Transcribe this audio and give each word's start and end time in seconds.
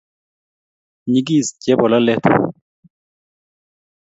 Nyigis 1.09 1.47
chebololet 1.61 2.23